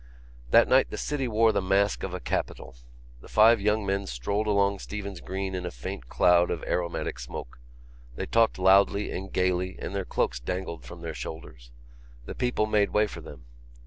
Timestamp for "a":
2.11-2.19, 5.63-5.69